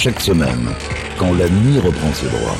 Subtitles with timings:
[0.00, 0.68] Chaque semaine,
[1.18, 2.56] quand la nuit reprend ses droits.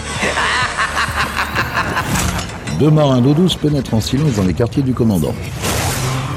[2.81, 5.37] Deux marins d'eau douce pénètrent en silence dans les quartiers du commandant.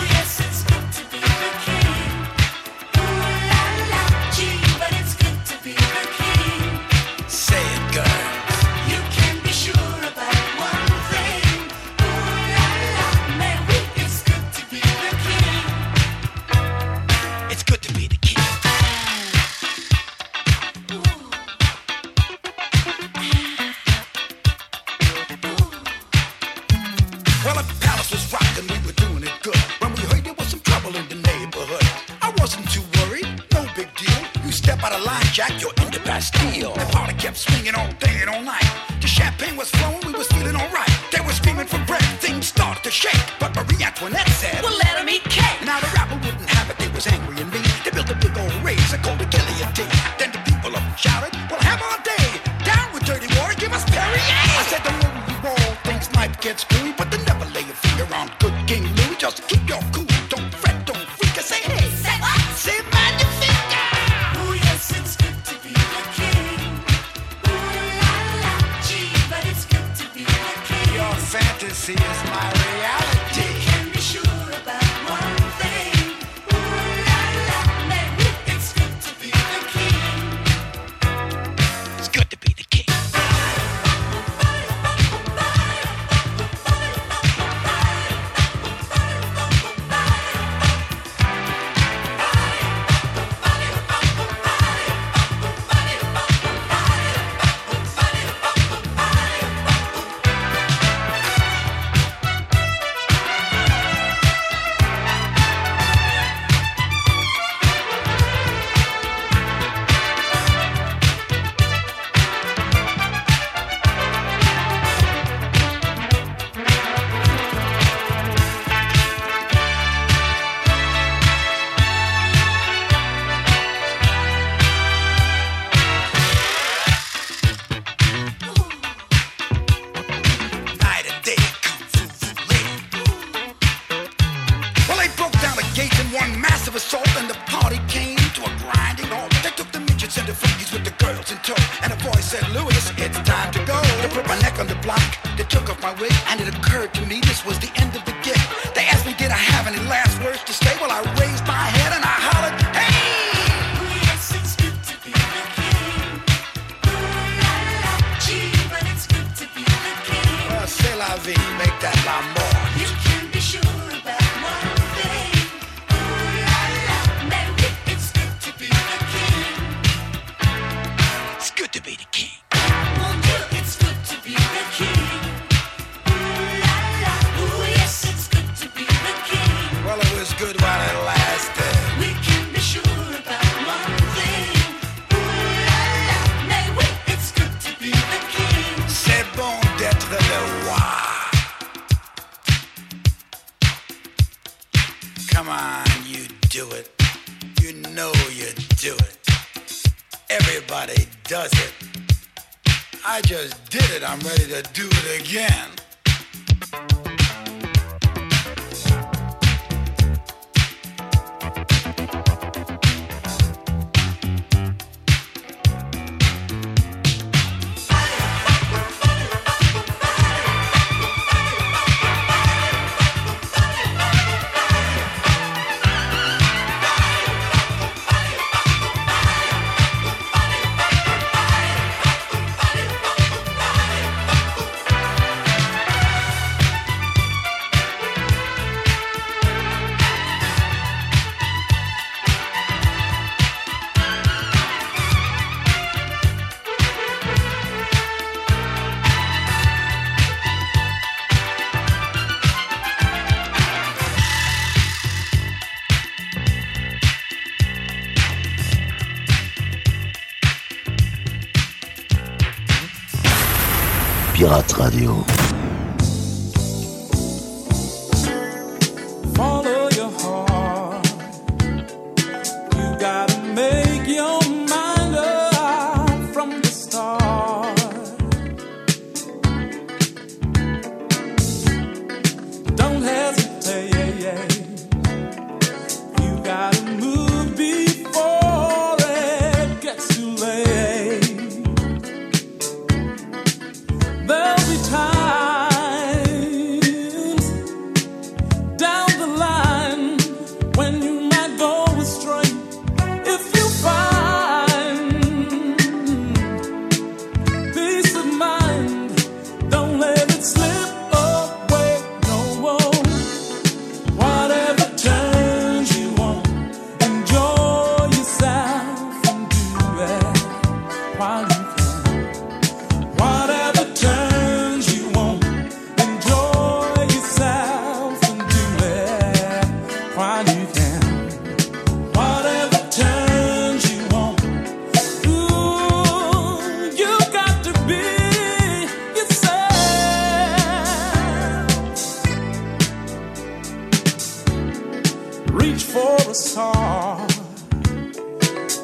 [345.52, 347.28] Reach for a star.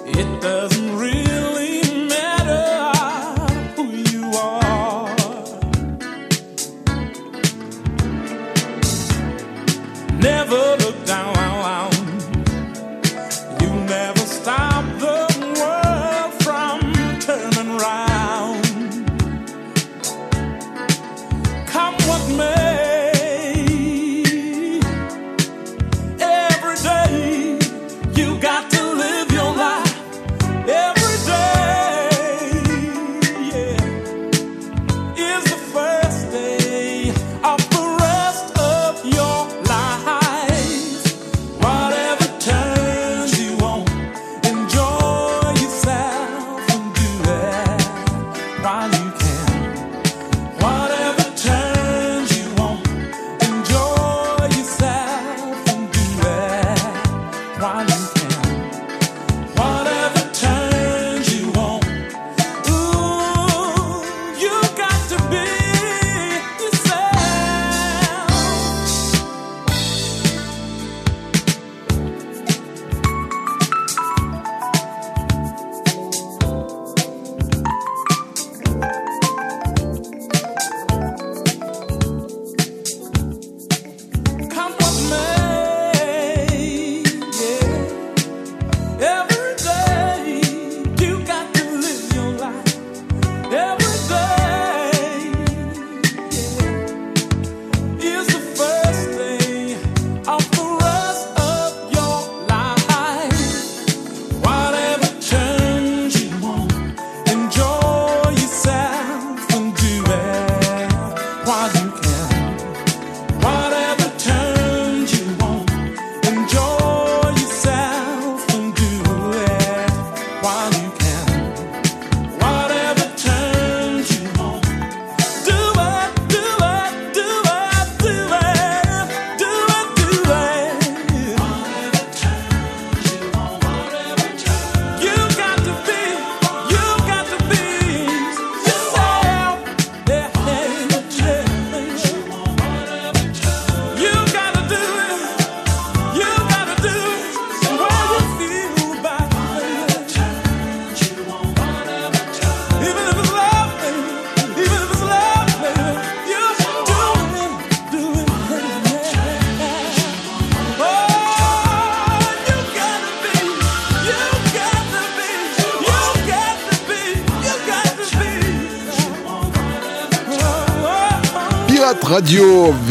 [0.06, 1.27] It doesn't really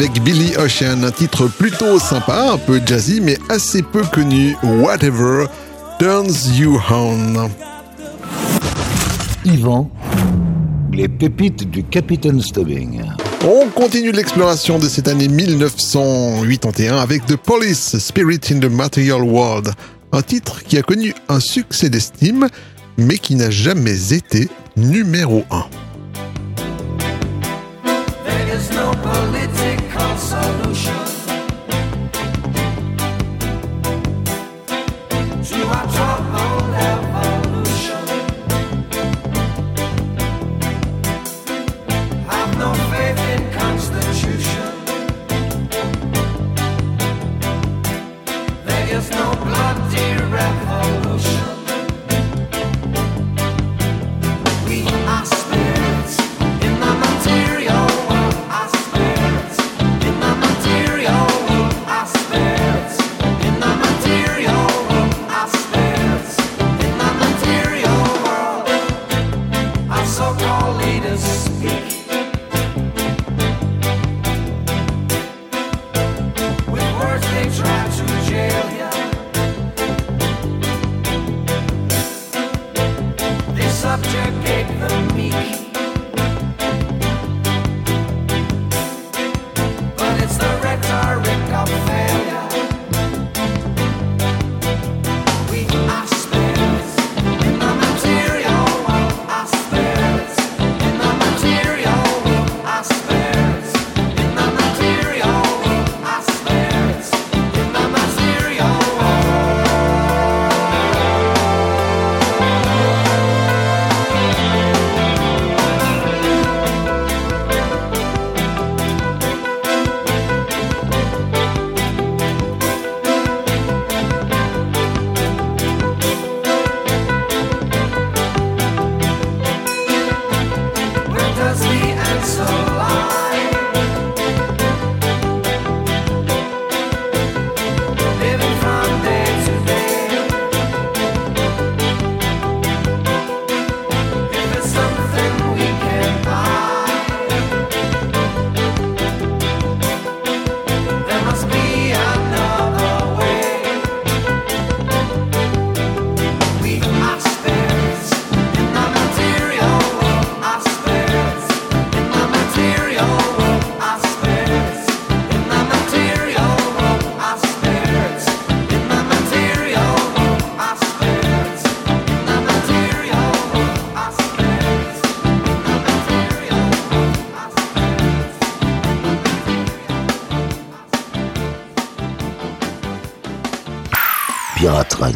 [0.07, 5.47] avec Billy Ocean, un titre plutôt sympa, un peu jazzy mais assez peu connu, Whatever
[5.99, 7.49] Turns You On.
[9.43, 9.89] Yvan,
[10.93, 13.01] les pépites du Capitaine Stubbing.
[13.43, 19.73] On continue l'exploration de cette année 1981 avec The Police, Spirit in the Material World,
[20.13, 22.47] un titre qui a connu un succès d'estime
[22.97, 24.47] mais qui n'a jamais été
[24.77, 25.65] numéro 1.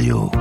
[0.01, 0.40] Radio.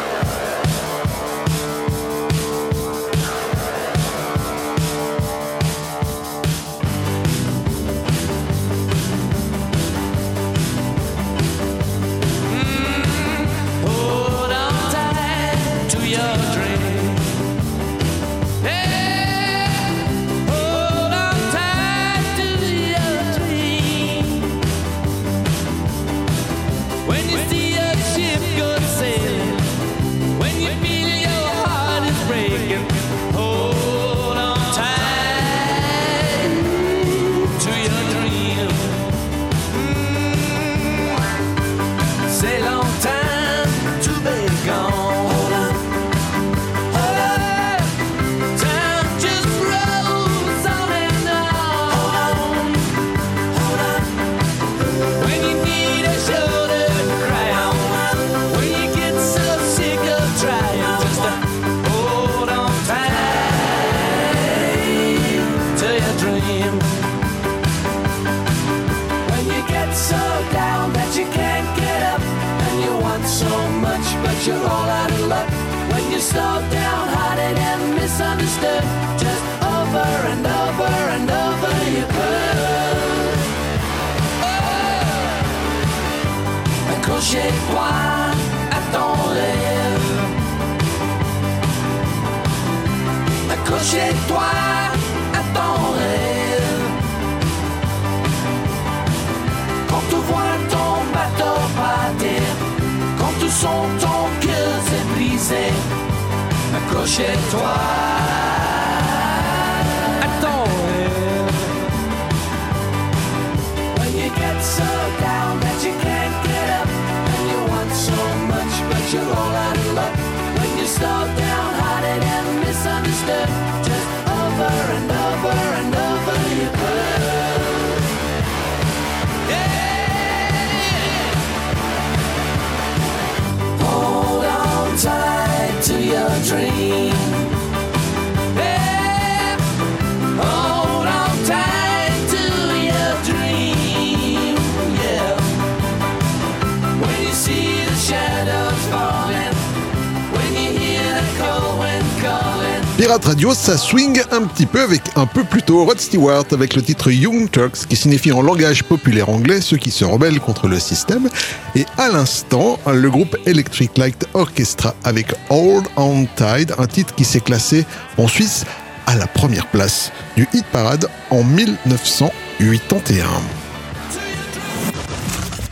[153.11, 156.77] Pirate Radio, ça swing un petit peu avec un peu plus tôt Rod Stewart avec
[156.77, 160.69] le titre Young Turks qui signifie en langage populaire anglais ceux qui se rebellent contre
[160.69, 161.27] le système.
[161.75, 167.25] Et à l'instant, le groupe Electric Light Orchestra avec Old on Tide, un titre qui
[167.25, 167.85] s'est classé
[168.17, 168.63] en Suisse
[169.07, 173.25] à la première place du hit parade en 1981.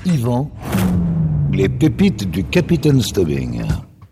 [0.05, 0.51] Yvan,
[1.53, 3.63] les pépites du Capitaine Stubbing.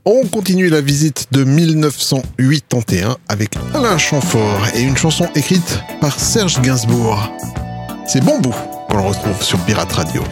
[0.09, 6.61] On continue la visite de 1981 avec Alain Chamfort et une chanson écrite par Serge
[6.61, 7.29] Gainsbourg.
[8.07, 8.55] C'est Bambou
[8.87, 10.23] qu'on le retrouve sur Pirate Radio.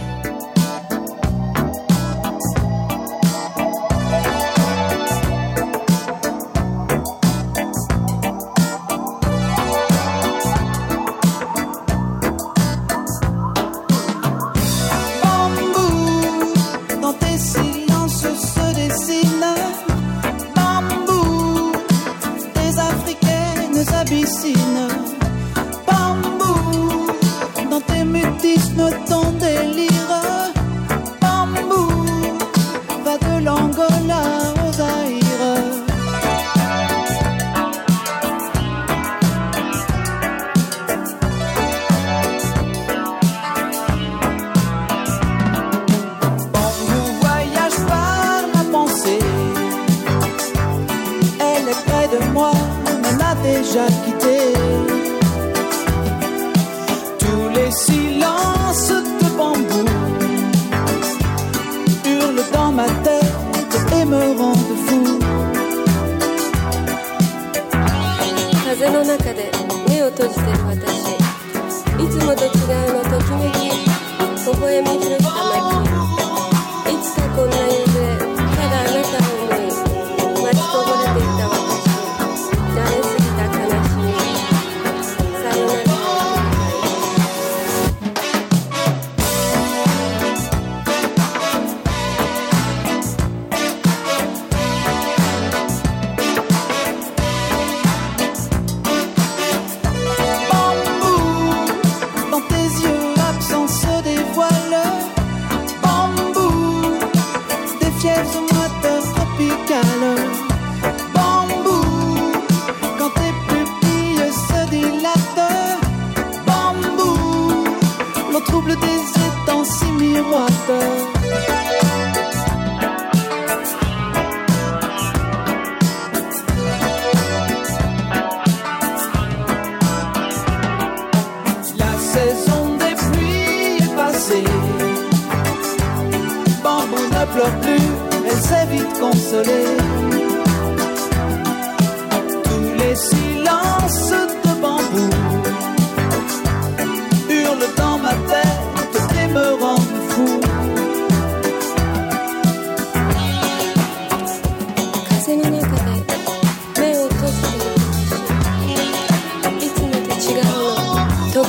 [52.36, 52.52] moi
[53.02, 54.38] m'en a déjà quitté.
[57.24, 59.86] Tous les silences de bambou
[62.06, 63.34] hurlent dans ma tête
[63.98, 65.19] et me rendent fou.
[68.65, 72.50] Kaze no naka de 目を閉じてる私いつもと違
[72.89, 73.05] うの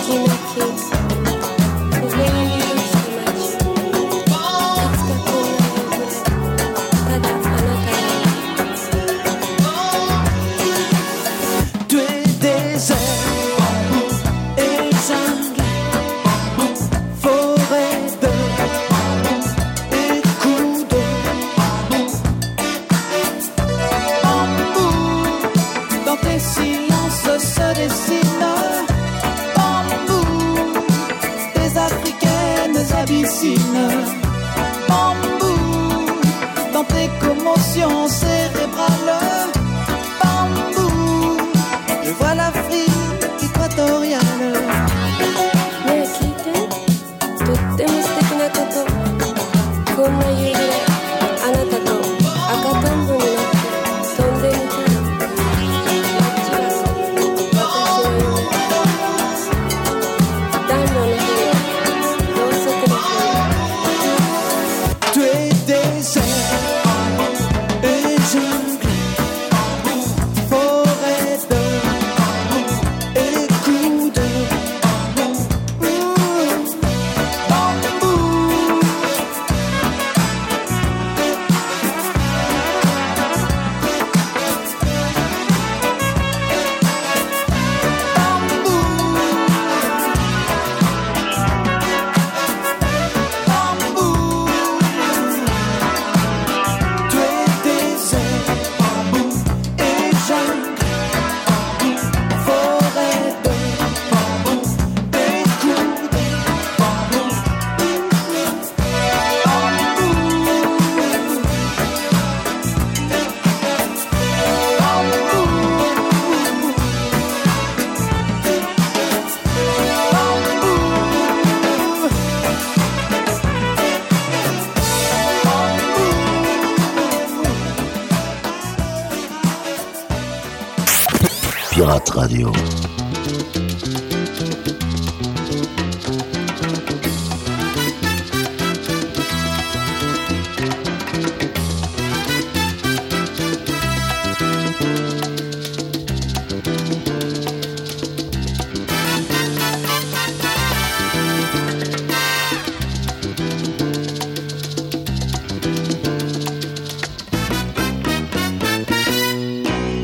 [0.08, 0.75] Nikki, Nikki.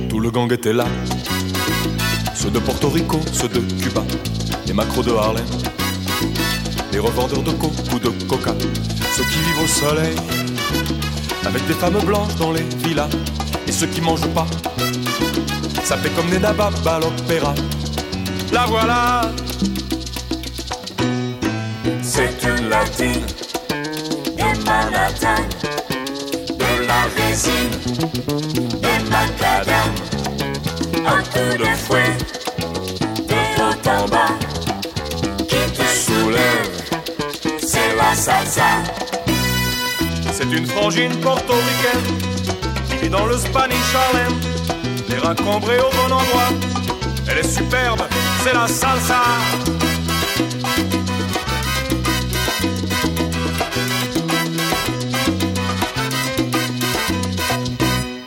[0.08, 0.84] Tout le gang était là.
[2.64, 4.02] Porto Rico, ceux de Cuba,
[4.66, 5.44] les macros de Harlem,
[6.92, 8.54] les revendeurs de coke ou de coca,
[9.16, 10.14] ceux qui vivent au soleil,
[11.44, 13.08] avec des femmes blanches dans les villas,
[13.66, 14.46] et ceux qui mangent pas.
[15.84, 17.54] Ça fait comme des nababs à l'opéra.
[18.52, 19.22] La voilà!
[22.02, 23.26] C'est une latine
[24.36, 25.42] des Manhattan,
[26.48, 27.70] de la résine,
[28.80, 29.92] des macadam,
[31.06, 32.16] un coup de fouet,
[38.14, 38.62] salsa.
[40.32, 42.18] C'est une frangine portoricaine
[42.88, 44.32] qui vit dans le Spanish Harlem,
[45.08, 46.48] les reins cambrés au bon endroit.
[47.28, 48.02] Elle est superbe,
[48.42, 49.22] c'est la salsa.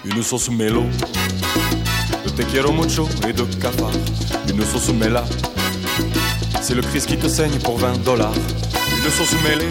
[0.05, 0.83] Une sauce mélo,
[2.25, 3.91] de te quiero mucho et de cafard.
[4.49, 5.25] Une sauce méla,
[6.61, 8.33] c'est le Chris qui te saigne pour 20 dollars.
[9.05, 9.69] Une sauce mêlée,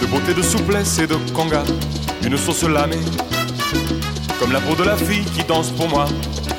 [0.00, 1.62] de beauté, de souplesse et de conga.
[2.24, 2.98] Une sauce lamée,
[4.40, 6.06] comme la peau de la fille qui danse pour moi.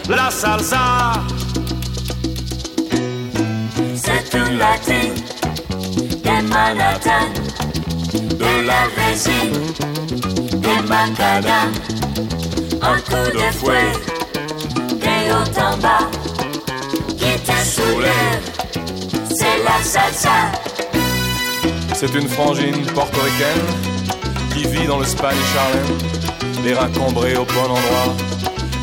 [0.08, 1.12] La salsa,
[3.96, 5.14] C'est une latine
[6.24, 7.28] des Manhattan,
[8.14, 9.60] de la résine,
[10.62, 11.74] des macadam,
[12.82, 13.92] un coup de fouet,
[15.02, 16.10] des hauts en bas,
[17.18, 17.52] qui te
[19.36, 20.75] c'est la salsa.
[21.98, 23.66] C'est une frangine portoricaine
[24.54, 25.98] qui vit dans le Spanish Harlem.
[26.66, 28.16] Les reins cambrés au bon endroit.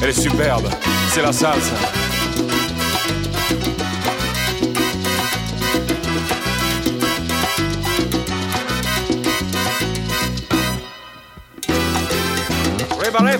[0.02, 0.68] Elle est superbe,
[1.10, 1.74] c'est la salsa.
[12.98, 13.38] Ray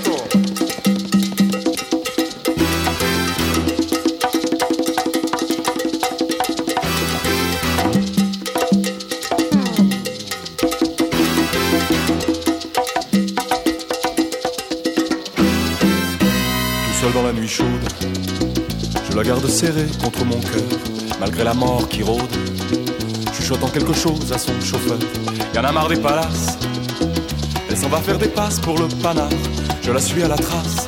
[19.33, 20.79] garde serrée contre mon cœur,
[21.19, 22.35] malgré la mort qui rôde.
[23.33, 24.99] Chuchotant quelque chose à son chauffeur,
[25.55, 26.59] y en a marre des palaces.
[27.71, 29.31] Elle s'en va faire des passes pour le panard,
[29.83, 30.87] je la suis à la trace,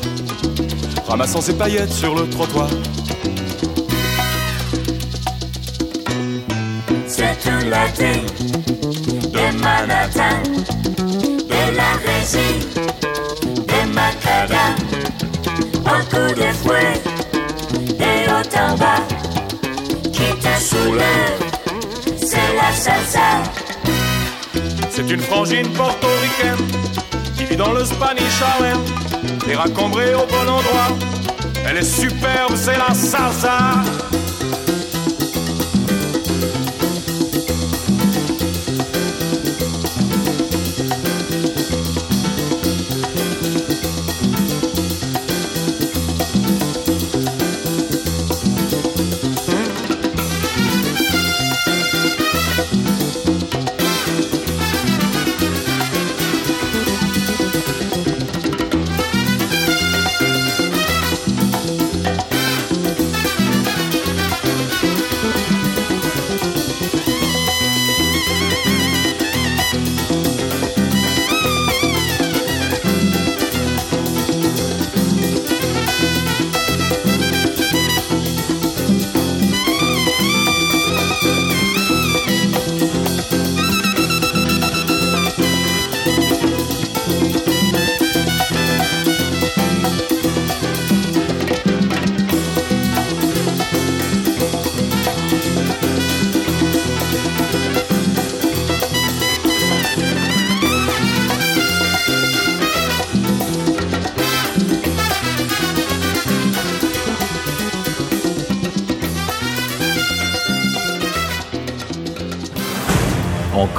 [1.08, 2.68] ramassant ses paillettes sur le trottoir.
[7.06, 8.26] C'est une latine
[9.32, 10.42] des Manhattan,
[11.52, 12.62] de la résine,
[13.70, 14.74] des macadam,
[15.86, 16.73] un coup de hauts
[20.12, 21.40] qui te soulève,
[22.18, 23.42] c'est la salsa.
[24.90, 26.66] C'est une frangine portoricaine
[27.36, 28.80] qui vit dans le Spanish Harlem,
[29.46, 30.96] les reins cambrés au bon endroit.
[31.68, 33.58] Elle est superbe, c'est la salsa.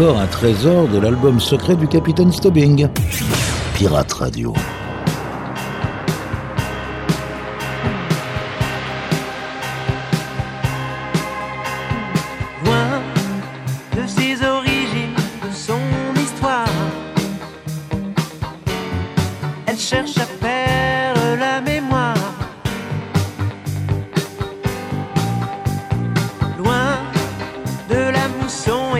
[0.08, 2.88] Un trésor de l'album secret du capitaine Stobbing.
[3.74, 4.54] Pirate Radio.
[12.64, 13.02] Loin
[13.96, 15.80] de ses origines, de son
[16.24, 16.68] histoire,
[19.66, 22.14] elle cherche à perdre la mémoire.
[26.60, 27.00] Loin
[27.90, 28.95] de la mousson.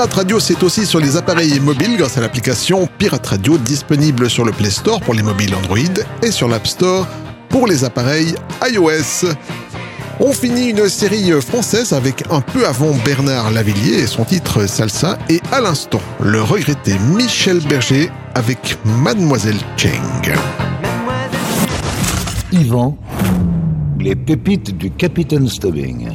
[0.00, 4.46] Pirate Radio, c'est aussi sur les appareils mobiles grâce à l'application Pirate Radio disponible sur
[4.46, 5.76] le Play Store pour les mobiles Android
[6.22, 7.06] et sur l'App Store
[7.50, 8.34] pour les appareils
[8.66, 9.28] iOS.
[10.18, 15.18] On finit une série française avec un peu avant Bernard Lavillier et son titre Salsa
[15.28, 20.32] et à l'instant le regretté Michel Berger avec Mademoiselle Cheng.
[22.52, 22.96] Yvan,
[23.98, 26.08] les pépites du Capitaine Stubbing.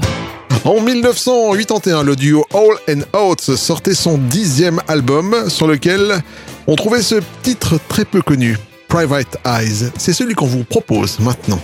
[0.66, 6.24] En 1981, le duo All and Out sortait son dixième album sur lequel
[6.66, 8.57] on trouvait ce titre très peu connu,
[8.88, 9.91] Private Eyes.
[9.95, 11.59] C'est celui qu'on vous propose maintenant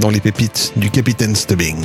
[0.00, 1.84] dans les pépites du Capitaine Stubbing.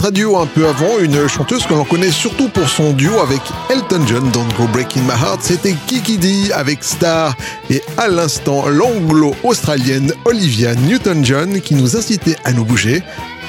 [0.00, 4.00] Radio un peu avant, une chanteuse que l'on connaît surtout pour son duo avec Elton
[4.06, 7.36] John, Don't Go Breaking My Heart, c'était Kiki D avec Star
[7.68, 13.02] et à l'instant l'anglo-australienne Olivia Newton-John qui nous incitait à nous bouger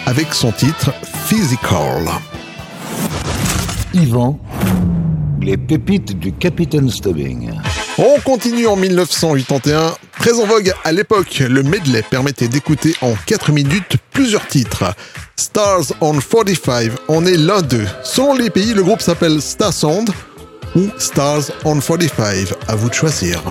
[0.05, 0.91] avec son titre
[1.27, 2.03] Physical.
[3.93, 4.39] Yvan,
[5.41, 7.51] les pépites du Capitaine Stubbing.
[7.97, 9.93] On continue en 1981.
[10.19, 14.93] Très en vogue à l'époque, le medley permettait d'écouter en 4 minutes plusieurs titres.
[15.39, 17.87] Stars on 45 en est l'un d'eux.
[18.03, 20.03] Selon les pays, le groupe s'appelle Stasond
[20.75, 22.49] ou Stars on 45.
[22.67, 23.41] À vous de choisir.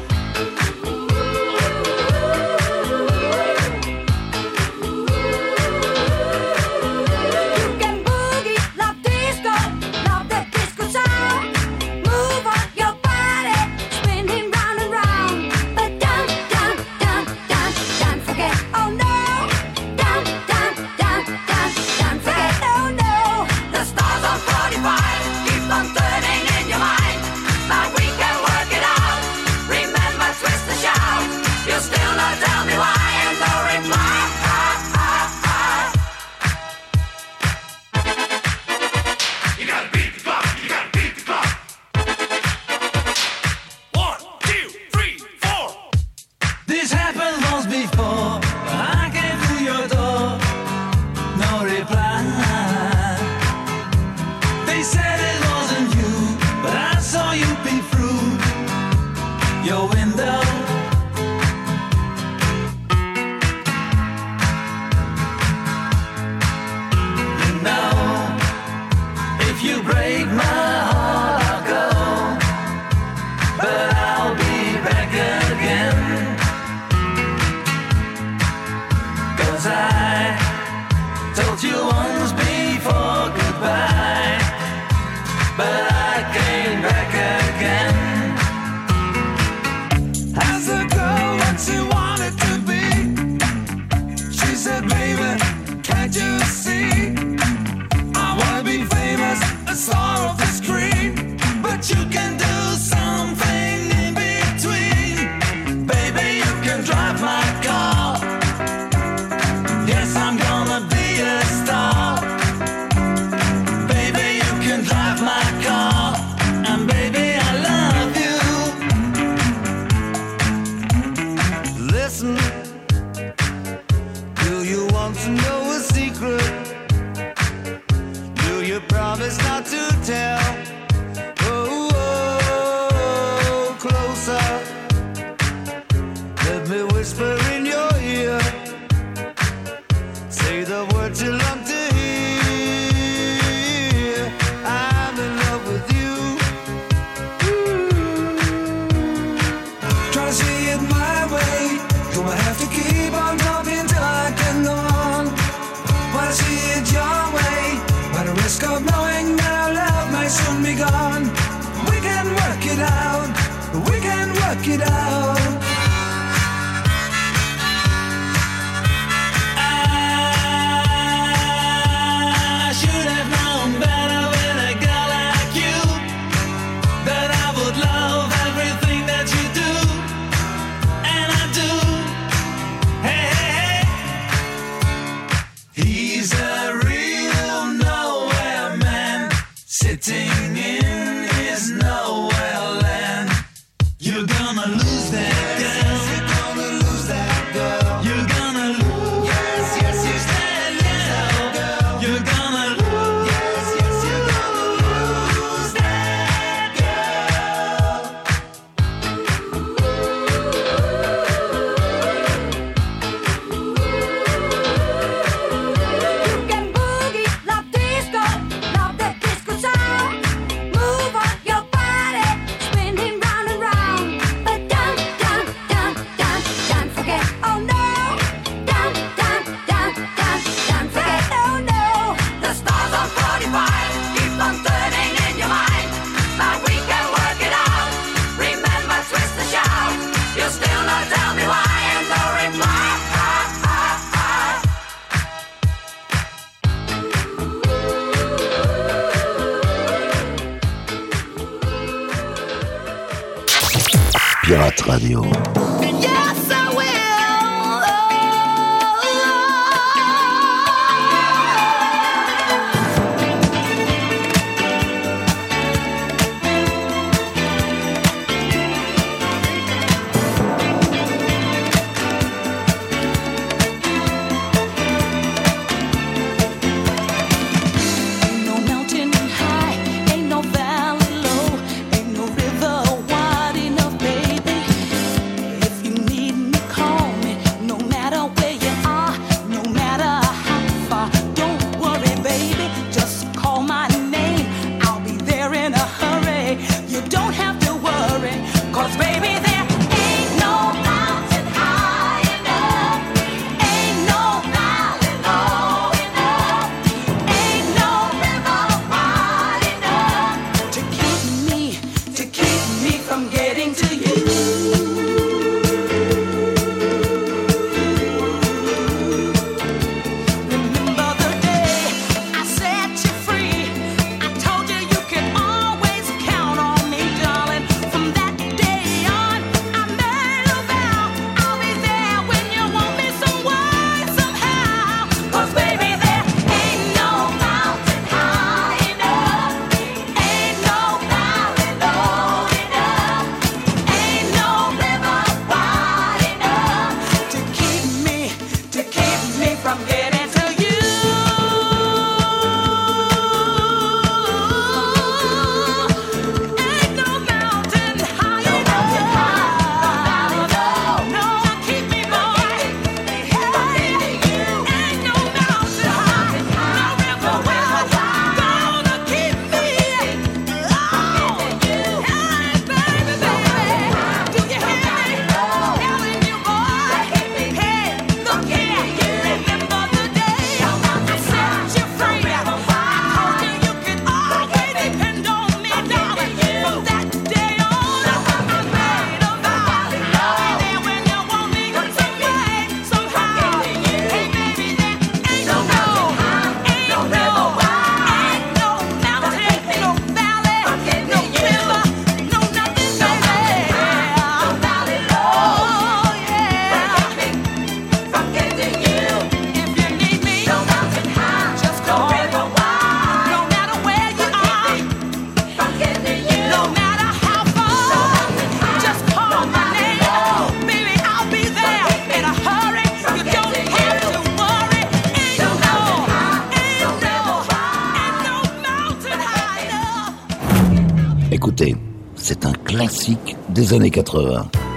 [433.58, 434.67] des années 80.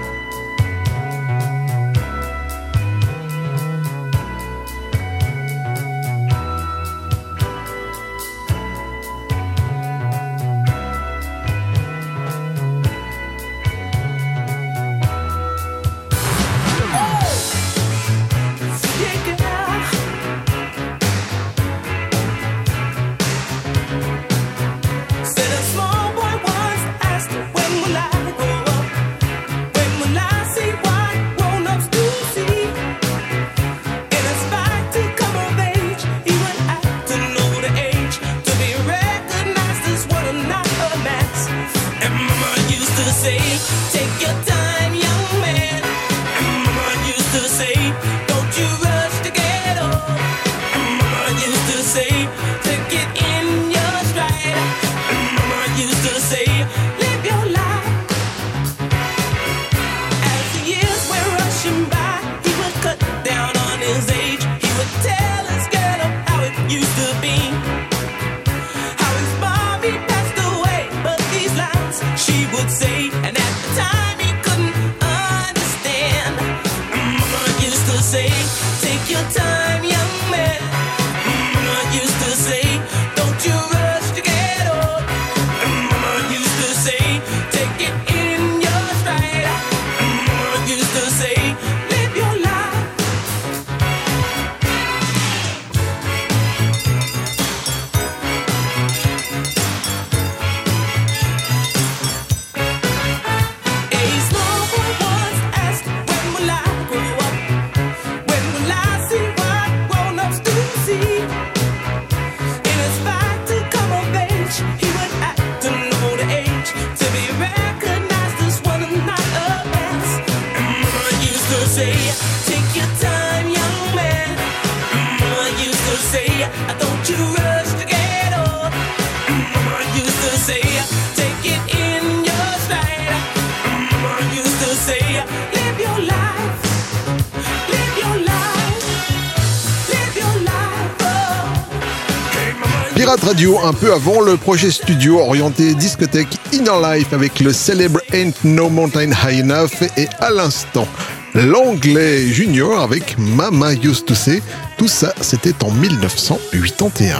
[143.50, 148.68] un peu avant le projet studio orienté discothèque Inner Life avec le célèbre Ain't No
[148.68, 150.86] Mountain High Enough et à l'instant
[151.34, 154.42] l'anglais Junior avec Mama Used to Say.
[154.76, 157.18] Tout ça, c'était en 1981.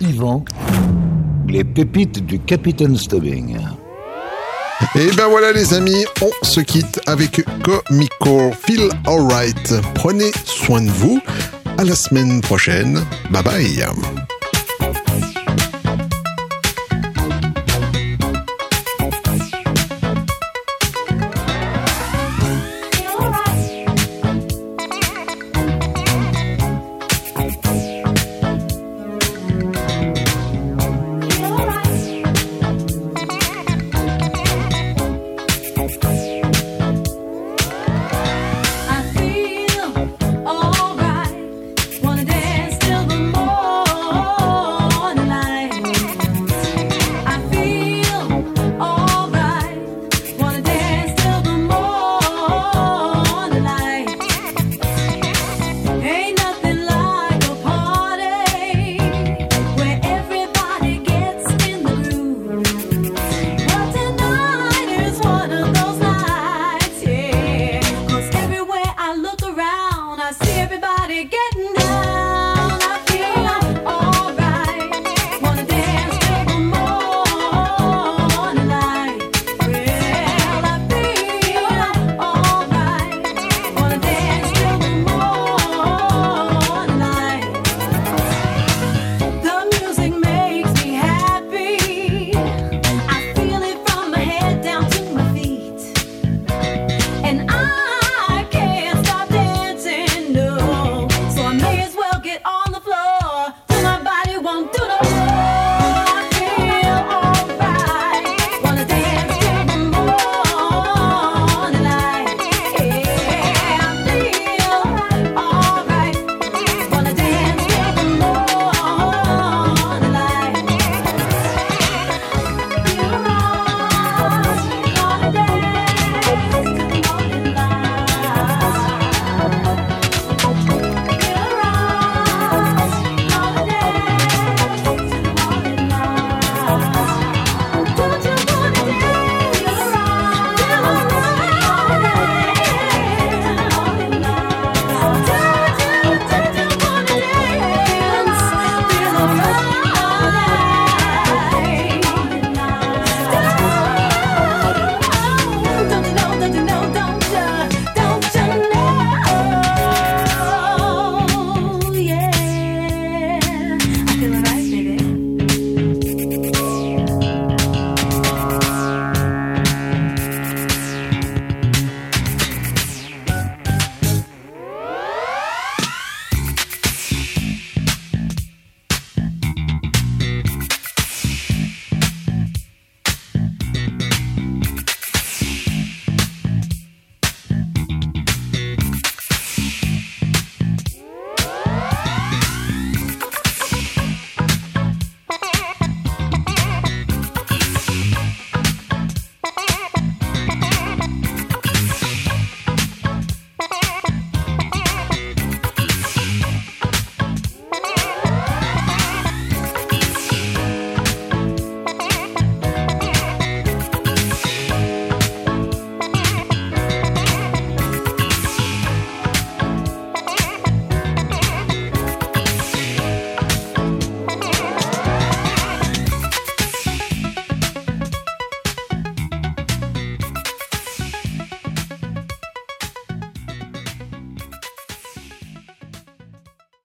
[0.00, 0.44] Yvan,
[1.46, 3.58] les pépites du Capitaine Stubbing.
[4.96, 9.74] Et ben voilà les amis, on se quitte avec Comico Feel Alright.
[9.94, 11.20] Prenez soin de vous.
[11.76, 13.04] À la semaine prochaine.
[13.30, 14.17] Bye bye.